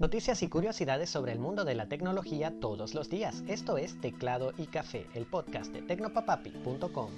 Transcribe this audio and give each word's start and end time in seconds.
Noticias 0.00 0.42
y 0.42 0.48
curiosidades 0.48 1.10
sobre 1.10 1.32
el 1.32 1.38
mundo 1.38 1.66
de 1.66 1.74
la 1.74 1.86
tecnología 1.86 2.54
todos 2.58 2.94
los 2.94 3.10
días. 3.10 3.44
Esto 3.48 3.76
es 3.76 4.00
Teclado 4.00 4.54
y 4.56 4.64
Café, 4.64 5.06
el 5.14 5.26
podcast 5.26 5.70
de 5.74 5.82
tecnopapapi.com. 5.82 7.10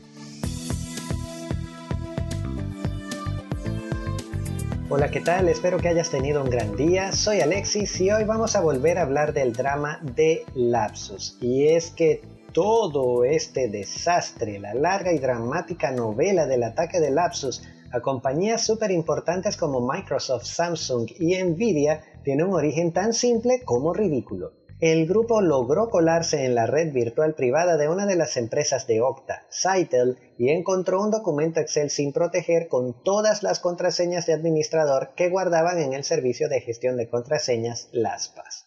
Hola, 4.91 5.13
¿qué 5.13 5.21
tal? 5.21 5.49
Espero 5.49 5.79
que 5.79 5.87
hayas 5.87 6.11
tenido 6.11 6.43
un 6.43 6.51
gran 6.51 6.75
día. 6.75 7.13
Soy 7.13 7.41
Alexis 7.41 8.01
y 8.01 8.11
hoy 8.11 8.25
vamos 8.25 8.57
a 8.57 8.61
volver 8.61 8.99
a 8.99 9.03
hablar 9.03 9.33
del 9.33 9.53
drama 9.53 10.01
de 10.03 10.45
Lapsus. 10.57 11.39
Y 11.41 11.69
es 11.69 11.93
que 11.93 12.21
todo 12.53 13.23
este 13.23 13.69
desastre, 13.69 14.59
la 14.59 14.75
larga 14.75 15.13
y 15.13 15.21
dramática 15.21 15.93
novela 15.93 16.47
del 16.47 16.65
ataque 16.65 16.99
de 16.99 17.13
Lapsus 17.13 17.63
a 17.93 18.01
compañías 18.01 18.65
súper 18.65 18.91
importantes 18.91 19.57
como 19.57 19.87
Microsoft, 19.87 20.45
Samsung 20.47 21.11
y 21.19 21.37
Nvidia 21.43 22.03
tiene 22.25 22.45
un 22.45 22.55
origen 22.55 22.93
tan 22.93 23.13
simple 23.13 23.63
como 23.65 23.93
ridículo. 23.93 24.53
El 24.81 25.07
grupo 25.07 25.41
logró 25.41 25.91
colarse 25.91 26.45
en 26.45 26.57
la 26.57 26.67
red 26.67 26.93
virtual 26.93 27.35
privada 27.35 27.77
de 27.77 27.89
una 27.89 28.05
de 28.05 28.17
las 28.17 28.37
empresas 28.37 28.89
de 28.89 29.01
Okta, 29.01 29.47
Cytel, 29.49 30.19
y 30.39 30.49
encontró 30.51 31.01
un 31.01 31.13
documento 31.13 31.61
Excel 31.61 31.89
sin 31.89 32.13
proteger 32.13 32.67
con 32.67 33.01
todas 33.05 33.45
las 33.45 33.61
contraseñas 33.61 34.27
de 34.27 34.33
administrador 34.33 35.11
que 35.15 35.29
guardaban 35.29 35.79
en 35.79 35.93
el 35.93 36.03
servicio 36.03 36.49
de 36.49 36.63
gestión 36.63 36.97
de 36.97 37.09
contraseñas 37.09 37.91
LASPAS. 37.93 38.62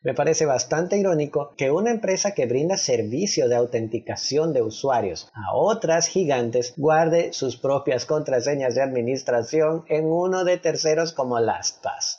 Me 0.00 0.14
parece 0.14 0.46
bastante 0.46 0.96
irónico 0.96 1.54
que 1.56 1.72
una 1.72 1.90
empresa 1.90 2.32
que 2.32 2.46
brinda 2.46 2.76
servicio 2.76 3.48
de 3.48 3.56
autenticación 3.56 4.52
de 4.52 4.62
usuarios 4.62 5.28
a 5.34 5.56
otras 5.56 6.06
gigantes 6.06 6.74
guarde 6.76 7.32
sus 7.32 7.56
propias 7.56 8.06
contraseñas 8.06 8.76
de 8.76 8.82
administración 8.82 9.84
en 9.88 10.04
uno 10.04 10.44
de 10.44 10.56
terceros 10.56 11.12
como 11.12 11.40
LastPass. 11.40 12.18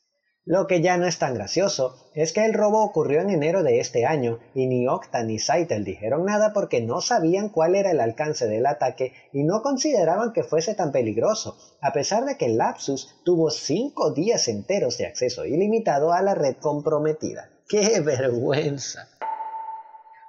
Lo 0.49 0.69
que 0.69 0.81
ya 0.81 0.97
no 0.97 1.09
es 1.09 1.19
tan 1.19 1.35
gracioso 1.35 1.97
es 2.15 2.33
que 2.33 2.45
el 2.45 2.55
robo 2.55 2.85
ocurrió 2.85 3.21
en 3.21 3.31
enero 3.31 3.65
de 3.65 3.81
este 3.81 4.07
año 4.07 4.39
y 4.55 4.69
ni 4.69 4.87
Okta 4.87 5.25
ni 5.25 5.41
Saitel 5.41 5.83
dijeron 5.83 6.25
nada 6.25 6.53
porque 6.53 6.81
no 6.81 7.01
sabían 7.01 7.49
cuál 7.49 7.75
era 7.75 7.91
el 7.91 7.99
alcance 7.99 8.47
del 8.47 8.67
ataque 8.67 9.13
y 9.33 9.43
no 9.43 9.61
consideraban 9.63 10.33
que 10.33 10.45
fuese 10.45 10.75
tan 10.75 10.93
peligroso, 10.93 11.59
a 11.81 11.93
pesar 11.93 12.27
de 12.27 12.37
que 12.37 12.49
Lapsus 12.49 13.17
tuvo 13.25 13.51
5 13.51 14.13
días 14.13 14.47
enteros 14.47 14.99
de 14.99 15.07
acceso 15.07 15.45
ilimitado 15.45 16.13
a 16.13 16.23
la 16.23 16.37
red 16.37 16.55
comprometida. 16.61 17.51
¡Qué 17.69 17.99
vergüenza! 17.99 19.09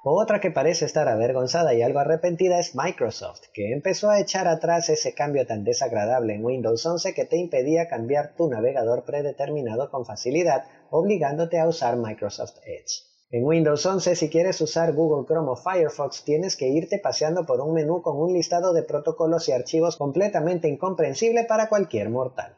Otra 0.10 0.40
que 0.40 0.52
parece 0.52 0.86
estar 0.86 1.10
avergonzada 1.10 1.74
y 1.74 1.82
algo 1.82 2.00
arrepentida 2.00 2.60
es 2.60 2.76
Microsoft, 2.76 3.42
que 3.54 3.74
empezó 3.74 4.10
a 4.10 4.22
echar 4.22 4.48
atrás 4.48 4.88
ese 4.88 5.14
cambio 5.14 5.46
tan 5.46 5.66
desagradable 5.66 6.34
en 6.34 6.46
Windows 6.46 6.86
11 6.86 7.14
que 7.14 7.26
te 7.26 7.36
impedía 7.36 7.90
cambiar 7.90 8.34
tu 8.34 8.48
navegador 8.48 9.04
predeterminado 9.04 9.92
con 9.92 10.06
facilidad, 10.06 10.64
obligándote 10.92 11.60
a 11.60 11.68
usar 11.68 11.98
Microsoft 11.98 12.56
Edge. 12.66 13.04
En 13.32 13.44
Windows 13.44 13.86
11, 13.86 14.16
si 14.16 14.30
quieres 14.30 14.62
usar 14.62 14.94
Google 14.94 15.26
Chrome 15.28 15.52
o 15.52 15.58
Firefox, 15.58 16.24
tienes 16.24 16.56
que 16.56 16.70
irte 16.70 17.00
paseando 17.00 17.46
por 17.46 17.60
un 17.60 17.74
menú 17.74 18.02
con 18.02 18.16
un 18.16 18.32
listado 18.32 18.72
de 18.72 18.84
protocolos 18.84 19.50
y 19.50 19.52
archivos 19.52 19.98
completamente 19.98 20.70
incomprensible 20.70 21.44
para 21.44 21.68
cualquier 21.68 22.10
mortal. 22.10 22.56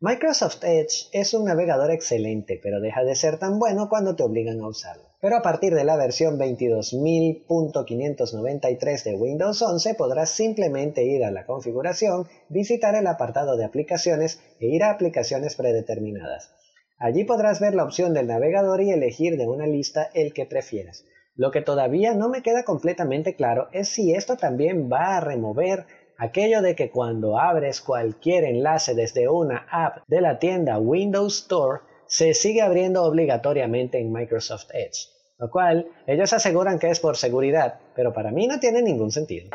Microsoft 0.00 0.64
Edge 0.64 1.08
es 1.12 1.32
un 1.32 1.44
navegador 1.44 1.92
excelente, 1.92 2.58
pero 2.60 2.80
deja 2.80 3.04
de 3.04 3.14
ser 3.14 3.38
tan 3.38 3.60
bueno 3.60 3.88
cuando 3.88 4.16
te 4.16 4.24
obligan 4.24 4.60
a 4.60 4.66
usarlo. 4.66 5.11
Pero 5.22 5.36
a 5.36 5.42
partir 5.42 5.72
de 5.72 5.84
la 5.84 5.96
versión 5.96 6.36
22.593 6.36 9.04
de 9.04 9.14
Windows 9.14 9.62
11 9.62 9.94
podrás 9.94 10.30
simplemente 10.30 11.04
ir 11.04 11.24
a 11.24 11.30
la 11.30 11.46
configuración, 11.46 12.26
visitar 12.48 12.96
el 12.96 13.06
apartado 13.06 13.56
de 13.56 13.64
aplicaciones 13.64 14.42
e 14.58 14.66
ir 14.66 14.82
a 14.82 14.90
aplicaciones 14.90 15.54
predeterminadas. 15.54 16.52
Allí 16.98 17.22
podrás 17.22 17.60
ver 17.60 17.76
la 17.76 17.84
opción 17.84 18.14
del 18.14 18.26
navegador 18.26 18.82
y 18.82 18.90
elegir 18.90 19.36
de 19.36 19.46
una 19.46 19.68
lista 19.68 20.10
el 20.12 20.32
que 20.32 20.44
prefieras. 20.44 21.04
Lo 21.36 21.52
que 21.52 21.62
todavía 21.62 22.14
no 22.14 22.28
me 22.28 22.42
queda 22.42 22.64
completamente 22.64 23.36
claro 23.36 23.68
es 23.70 23.90
si 23.90 24.12
esto 24.12 24.36
también 24.36 24.90
va 24.92 25.16
a 25.16 25.20
remover 25.20 25.86
aquello 26.18 26.62
de 26.62 26.74
que 26.74 26.90
cuando 26.90 27.38
abres 27.38 27.80
cualquier 27.80 28.42
enlace 28.42 28.96
desde 28.96 29.28
una 29.28 29.68
app 29.70 29.98
de 30.08 30.20
la 30.20 30.40
tienda 30.40 30.80
Windows 30.80 31.42
Store, 31.42 31.82
se 32.12 32.34
sigue 32.34 32.60
abriendo 32.60 33.04
obligatoriamente 33.04 33.98
en 33.98 34.12
Microsoft 34.12 34.68
Edge, 34.74 35.08
lo 35.42 35.50
cual 35.50 35.88
ellos 36.06 36.32
aseguran 36.32 36.78
que 36.78 36.88
es 36.88 37.00
por 37.00 37.16
seguridad, 37.16 37.80
pero 37.96 38.12
para 38.12 38.30
mí 38.30 38.46
no 38.46 38.60
tiene 38.60 38.80
ningún 38.80 39.10
sentido. 39.10 39.50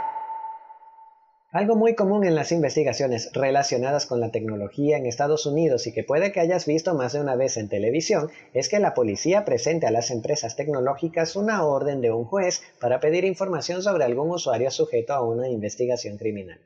Algo 1.50 1.78
muy 1.78 1.96
común 1.96 2.26
en 2.26 2.36
las 2.36 2.52
investigaciones 2.52 3.32
relacionadas 3.32 4.06
con 4.06 4.20
la 4.20 4.30
tecnología 4.30 4.98
en 4.98 5.06
Estados 5.06 5.46
Unidos 5.46 5.88
y 5.88 5.94
que 5.94 6.04
puede 6.04 6.34
que 6.34 6.42
hayas 6.42 6.66
visto 6.66 6.94
más 6.94 7.14
de 7.14 7.22
una 7.22 7.38
vez 7.38 7.56
en 7.56 7.70
televisión 7.70 8.30
es 8.54 8.68
que 8.68 8.80
la 8.80 8.94
policía 8.94 9.46
presente 9.46 9.88
a 9.88 9.92
las 9.92 10.12
empresas 10.12 10.58
tecnológicas 10.58 11.38
una 11.38 11.64
orden 11.64 12.02
de 12.02 12.12
un 12.12 12.26
juez 12.26 12.64
para 12.82 13.00
pedir 13.00 13.24
información 13.24 13.82
sobre 13.82 14.04
algún 14.04 14.30
usuario 14.30 14.70
sujeto 14.72 15.14
a 15.14 15.26
una 15.26 15.48
investigación 15.48 16.18
criminal. 16.18 16.60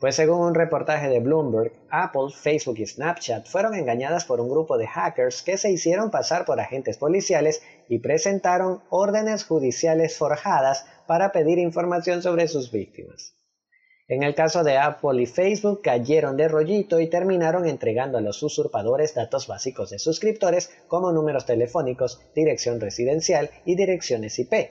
Pues 0.00 0.14
según 0.14 0.40
un 0.40 0.54
reportaje 0.54 1.10
de 1.10 1.20
Bloomberg, 1.20 1.72
Apple, 1.90 2.32
Facebook 2.34 2.78
y 2.78 2.86
Snapchat 2.86 3.46
fueron 3.46 3.74
engañadas 3.74 4.24
por 4.24 4.40
un 4.40 4.48
grupo 4.48 4.78
de 4.78 4.86
hackers 4.86 5.42
que 5.42 5.58
se 5.58 5.70
hicieron 5.70 6.10
pasar 6.10 6.46
por 6.46 6.58
agentes 6.58 6.96
policiales 6.96 7.62
y 7.90 7.98
presentaron 7.98 8.82
órdenes 8.88 9.44
judiciales 9.44 10.16
forjadas 10.16 10.86
para 11.08 11.32
pedir 11.32 11.58
información 11.58 12.22
sobre 12.22 12.46
sus 12.46 12.70
víctimas. 12.70 13.34
En 14.06 14.22
el 14.22 14.36
caso 14.36 14.62
de 14.62 14.78
Apple 14.78 15.20
y 15.20 15.26
Facebook 15.26 15.82
cayeron 15.82 16.36
de 16.36 16.46
rollito 16.46 17.00
y 17.00 17.10
terminaron 17.10 17.66
entregando 17.66 18.16
a 18.16 18.20
los 18.20 18.42
usurpadores 18.44 19.14
datos 19.14 19.48
básicos 19.48 19.90
de 19.90 19.98
suscriptores 19.98 20.70
como 20.86 21.10
números 21.10 21.46
telefónicos, 21.46 22.20
dirección 22.32 22.80
residencial 22.80 23.50
y 23.64 23.74
direcciones 23.74 24.38
IP. 24.38 24.70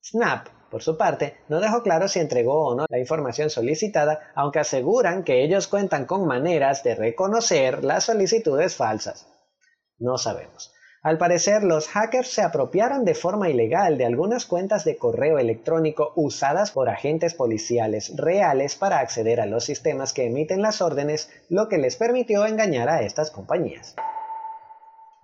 Snap 0.00 0.48
por 0.70 0.82
su 0.82 0.96
parte, 0.96 1.36
no 1.48 1.60
dejó 1.60 1.82
claro 1.82 2.08
si 2.08 2.20
entregó 2.20 2.68
o 2.68 2.74
no 2.74 2.86
la 2.88 2.98
información 2.98 3.50
solicitada, 3.50 4.32
aunque 4.34 4.60
aseguran 4.60 5.24
que 5.24 5.44
ellos 5.44 5.66
cuentan 5.66 6.06
con 6.06 6.26
maneras 6.26 6.82
de 6.82 6.94
reconocer 6.94 7.84
las 7.84 8.04
solicitudes 8.04 8.76
falsas. 8.76 9.28
No 9.98 10.16
sabemos. 10.16 10.72
Al 11.02 11.18
parecer, 11.18 11.64
los 11.64 11.88
hackers 11.88 12.28
se 12.28 12.42
apropiaron 12.42 13.04
de 13.04 13.16
forma 13.16 13.50
ilegal 13.50 13.98
de 13.98 14.04
algunas 14.04 14.46
cuentas 14.46 14.84
de 14.84 14.96
correo 14.96 15.40
electrónico 15.40 16.12
usadas 16.14 16.70
por 16.70 16.88
agentes 16.88 17.34
policiales 17.34 18.12
reales 18.16 18.76
para 18.76 19.00
acceder 19.00 19.40
a 19.40 19.46
los 19.46 19.64
sistemas 19.64 20.12
que 20.12 20.26
emiten 20.26 20.62
las 20.62 20.80
órdenes, 20.80 21.28
lo 21.48 21.68
que 21.68 21.78
les 21.78 21.96
permitió 21.96 22.46
engañar 22.46 22.88
a 22.88 23.02
estas 23.02 23.32
compañías. 23.32 23.96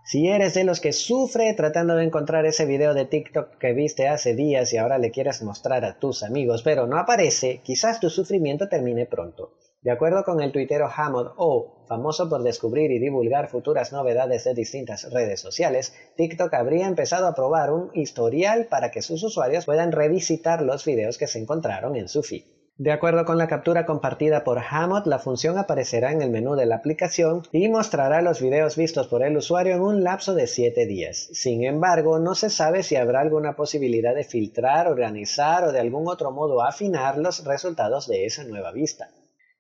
Si 0.03 0.27
eres 0.27 0.55
de 0.55 0.65
los 0.65 0.81
que 0.81 0.93
sufre 0.93 1.55
tratando 1.55 1.95
de 1.95 2.03
encontrar 2.03 2.45
ese 2.45 2.65
video 2.65 2.93
de 2.93 3.05
TikTok 3.05 3.59
que 3.59 3.73
viste 3.73 4.09
hace 4.09 4.35
días 4.35 4.73
y 4.73 4.79
ahora 4.79 4.99
le 4.99 5.13
quieres 5.13 5.43
mostrar 5.43 5.85
a 5.85 6.01
tus 6.01 6.25
amigos, 6.25 6.65
pero 6.65 6.89
no 6.89 6.99
aparece, 6.99 7.61
quizás 7.63 8.01
tu 8.01 8.11
sufrimiento 8.11 8.69
termine 8.69 9.07
pronto. 9.07 9.53
De 9.89 9.93
acuerdo 9.93 10.23
con 10.23 10.43
el 10.43 10.53
tuitero 10.53 10.87
Hammond 10.95 11.31
O, 11.39 11.87
famoso 11.87 12.29
por 12.29 12.43
descubrir 12.43 12.91
y 12.91 12.99
divulgar 12.99 13.49
futuras 13.49 13.91
novedades 13.91 14.45
de 14.45 14.53
distintas 14.53 15.11
redes 15.11 15.41
sociales, 15.41 15.95
TikTok 16.15 16.53
habría 16.53 16.87
empezado 16.87 17.27
a 17.27 17.35
probar 17.35 17.73
un 17.73 17.91
historial 17.95 18.67
para 18.67 18.91
que 18.91 19.01
sus 19.01 19.23
usuarios 19.23 19.65
puedan 19.65 19.93
revisitar 19.93 20.61
los 20.61 20.85
videos 20.85 21.17
que 21.17 21.27
se 21.27 21.39
encontraron 21.39 21.97
en 21.97 22.09
su 22.09 22.23
feed. 22.23 22.45
De 22.77 22.93
acuerdo 22.93 23.25
con 23.25 23.39
la 23.39 23.49
captura 23.49 23.87
compartida 23.87 24.45
por 24.45 24.59
Hammond, 24.59 25.07
la 25.07 25.21
función 25.21 25.57
aparecerá 25.57 26.13
en 26.13 26.21
el 26.21 26.29
menú 26.29 26.55
de 26.55 26.67
la 26.67 26.77
aplicación 26.77 27.45
y 27.51 27.67
mostrará 27.69 28.21
los 28.21 28.43
videos 28.43 28.77
vistos 28.77 29.07
por 29.07 29.23
el 29.23 29.39
usuario 29.39 29.75
en 29.75 29.81
un 29.81 30.05
lapso 30.05 30.35
de 30.35 30.49
7 30.49 30.85
días. 30.85 31.31
Sin 31.33 31.65
embargo, 31.65 32.19
no 32.19 32.35
se 32.35 32.51
sabe 32.51 32.83
si 32.83 32.97
habrá 32.97 33.21
alguna 33.21 33.57
posibilidad 33.57 34.15
de 34.15 34.25
filtrar, 34.25 34.87
organizar 34.87 35.65
o 35.65 35.73
de 35.73 35.81
algún 35.81 36.07
otro 36.09 36.31
modo 36.31 36.63
afinar 36.63 37.17
los 37.17 37.43
resultados 37.47 38.07
de 38.07 38.27
esa 38.27 38.45
nueva 38.45 38.71
vista. 38.71 39.09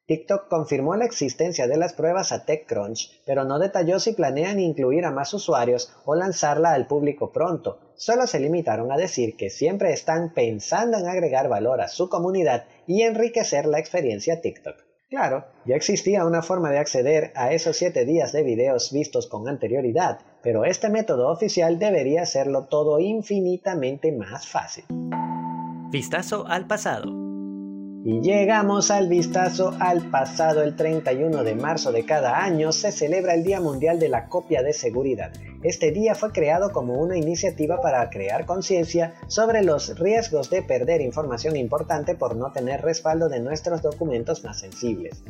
TikTok 0.09 0.49
confirmó 0.49 0.97
la 0.97 1.05
existencia 1.05 1.67
de 1.67 1.77
las 1.77 1.93
pruebas 1.93 2.33
a 2.33 2.47
TechCrunch, 2.47 3.21
pero 3.27 3.45
no 3.45 3.59
detalló 3.59 4.01
si 4.01 4.15
planean 4.15 4.59
incluir 4.59 5.05
a 5.05 5.11
más 5.11 5.35
usuarios 5.35 5.93
o 6.07 6.15
lanzarla 6.15 6.73
al 6.73 6.87
público 6.87 7.31
pronto. 7.31 7.79
Solo 7.95 8.27
se 8.27 8.41
limitaron 8.41 8.91
a 8.91 8.97
decir 8.97 9.37
que 9.37 9.51
siempre 9.51 9.93
están 9.93 10.33
pensando 10.33 10.97
en 10.97 11.07
agregar 11.07 11.51
valor 11.51 11.83
a 11.83 11.89
su 11.89 12.09
comunidad 12.09 12.65
y 12.87 13.03
enriquecer 13.03 13.67
la 13.67 13.81
experiencia 13.81 14.41
TikTok. 14.41 14.77
Claro, 15.11 15.45
ya 15.67 15.77
existía 15.77 16.25
una 16.25 16.41
forma 16.41 16.71
de 16.71 16.79
acceder 16.79 17.31
a 17.35 17.53
esos 17.53 17.77
7 17.77 18.07
días 18.07 18.33
de 18.33 18.43
videos 18.43 18.91
vistos 18.93 19.27
con 19.27 19.47
anterioridad, 19.47 20.21
pero 20.43 20.65
este 20.65 20.89
método 20.89 21.31
oficial 21.31 21.79
debería 21.79 22.23
hacerlo 22.23 22.67
todo 22.69 22.99
infinitamente 22.99 24.11
más 24.13 24.49
fácil. 24.49 24.85
Vistazo 25.91 26.47
al 26.47 26.67
pasado. 26.67 27.28
Y 28.05 28.21
llegamos 28.21 28.93
al 28.93 29.09
vistazo 29.09 29.75
al 29.81 30.09
pasado. 30.09 30.63
El 30.63 30.77
31 30.77 31.43
de 31.43 31.57
marzo 31.57 31.91
de 31.91 32.07
cada 32.07 32.43
año 32.45 32.71
se 32.71 32.93
celebra 32.93 33.35
el 33.35 33.43
Día 33.43 33.61
Mundial 33.61 33.99
de 33.99 34.09
la 34.09 34.29
Copia 34.29 34.63
de 34.63 34.73
Seguridad. 34.73 35.33
Este 35.65 35.91
día 35.91 36.15
fue 36.15 36.31
creado 36.31 36.71
como 36.71 36.95
una 36.95 37.19
iniciativa 37.19 37.81
para 37.81 38.09
crear 38.09 38.47
conciencia 38.47 39.15
sobre 39.27 39.63
los 39.65 39.99
riesgos 39.99 40.49
de 40.49 40.63
perder 40.63 41.01
información 41.01 41.57
importante 41.57 42.15
por 42.15 42.37
no 42.37 42.53
tener 42.53 42.83
respaldo 42.83 43.29
de 43.29 43.41
nuestros 43.41 43.83
documentos 43.83 44.45
más 44.45 44.61
sensibles. 44.61 45.25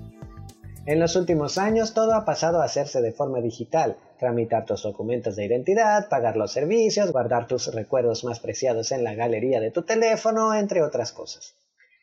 En 0.85 1.01
los 1.01 1.17
últimos 1.17 1.57
años 1.57 1.95
todo 1.95 2.15
ha 2.15 2.27
pasado 2.27 2.61
a 2.61 2.65
hacerse 2.65 3.01
de 3.01 3.13
forma 3.13 3.41
digital, 3.41 3.97
tramitar 4.19 4.67
tus 4.67 4.83
documentos 4.83 5.37
de 5.37 5.47
identidad, 5.47 6.09
pagar 6.09 6.37
los 6.37 6.53
servicios, 6.53 7.13
guardar 7.13 7.47
tus 7.47 7.75
recuerdos 7.75 8.25
más 8.25 8.41
preciados 8.41 8.93
en 8.93 9.05
la 9.05 9.15
galería 9.15 9.59
de 9.59 9.71
tu 9.71 9.83
teléfono, 9.83 10.55
entre 10.55 10.83
otras 10.83 11.13
cosas. 11.13 11.57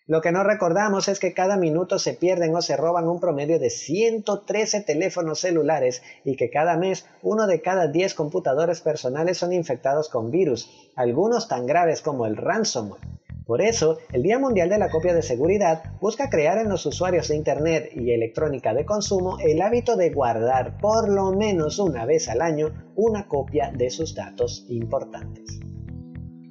Lo 0.08 0.22
que 0.22 0.32
no 0.32 0.44
recordamos 0.44 1.08
es 1.08 1.20
que 1.20 1.34
cada 1.34 1.58
minuto 1.58 1.98
se 1.98 2.14
pierden 2.14 2.56
o 2.56 2.62
se 2.62 2.78
roban 2.78 3.08
un 3.08 3.20
promedio 3.20 3.58
de 3.58 3.72
113 3.72 4.82
teléfonos 4.82 5.40
celulares 5.40 6.04
y 6.24 6.36
que 6.36 6.52
cada 6.52 6.78
mes 6.78 7.08
uno 7.24 7.48
de 7.48 7.64
cada 7.64 7.88
10 7.88 8.14
computadores 8.14 8.82
personales 8.82 9.40
son 9.40 9.52
infectados 9.52 10.10
con 10.10 10.30
virus, 10.30 10.70
algunos 10.96 11.48
tan 11.48 11.66
graves 11.66 12.04
como 12.04 12.28
el 12.28 12.38
ransomware. 12.38 13.02
Por 13.48 13.64
eso, 13.64 13.98
el 14.14 14.22
Día 14.22 14.38
Mundial 14.38 14.70
de 14.70 14.78
la 14.78 14.92
Copia 14.92 15.16
de 15.16 15.24
Seguridad 15.24 15.94
busca 16.00 16.30
crear 16.30 16.60
en 16.60 16.70
los 16.70 16.86
usuarios 16.86 17.30
de 17.30 17.36
Internet 17.36 17.90
y 17.96 18.12
electrónica 18.12 18.76
de 18.76 18.86
consumo 18.86 19.38
el 19.40 19.60
hábito 19.60 19.96
de 19.96 20.12
guardar 20.12 20.78
por 20.78 21.10
lo 21.10 21.32
menos 21.32 21.80
una 21.80 22.06
vez 22.06 22.30
al 22.30 22.42
año 22.42 22.92
una 22.96 23.28
copia 23.28 23.72
de 23.72 23.90
sus 23.90 24.14
datos 24.14 24.66
importantes. 24.70 25.65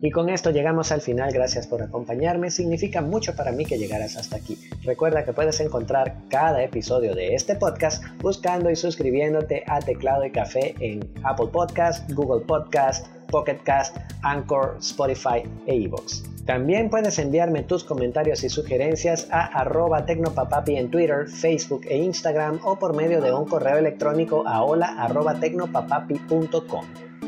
Y 0.05 0.11
con 0.11 0.29
esto 0.29 0.51
llegamos 0.51 0.93
al 0.93 1.01
final, 1.01 1.33
gracias 1.33 1.67
por 1.67 1.81
acompañarme, 1.81 2.51
significa 2.51 3.01
mucho 3.01 3.35
para 3.35 3.53
mí 3.53 3.65
que 3.65 3.79
llegaras 3.79 4.19
hasta 4.19 4.37
aquí. 4.37 4.59
Recuerda 4.83 5.25
que 5.25 5.33
puedes 5.33 5.59
encontrar 5.61 6.17
cada 6.29 6.63
episodio 6.63 7.15
de 7.15 7.35
este 7.35 7.57
podcast 7.57 8.05
buscando 8.21 8.71
y 8.71 8.77
suscribiéndote 8.77 9.65
a 9.67 9.79
Teclado 9.79 10.27
y 10.27 10.31
Café 10.31 10.75
en 10.81 11.09
Apple 11.23 11.47
Podcast, 11.51 12.07
Google 12.13 12.45
Podcast, 12.45 13.07
Pocket 13.31 13.61
Cast, 13.65 13.97
Anchor, 14.21 14.77
Spotify 14.79 15.43
e 15.67 15.75
iVoox. 15.75 16.25
También 16.45 16.91
puedes 16.91 17.19
enviarme 17.19 17.63
tus 17.63 17.83
comentarios 17.83 18.45
y 18.45 18.51
sugerencias 18.51 19.27
a 19.31 19.47
arroba 19.59 20.05
tecnopapapi 20.05 20.77
en 20.77 20.91
Twitter, 20.91 21.29
Facebook 21.29 21.87
e 21.89 21.97
Instagram 21.97 22.61
o 22.63 22.79
por 22.79 22.95
medio 22.95 23.23
de 23.23 23.33
un 23.33 23.47
correo 23.47 23.79
electrónico 23.79 24.47
a 24.47 24.65
hola 24.65 24.97
arroba. 24.99 25.41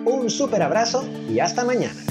Un 0.04 0.28
super 0.28 0.62
abrazo 0.62 1.08
y 1.30 1.40
hasta 1.40 1.64
mañana. 1.64 2.05